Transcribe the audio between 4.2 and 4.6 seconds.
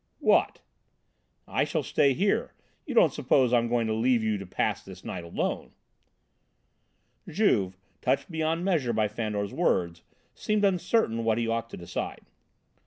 you to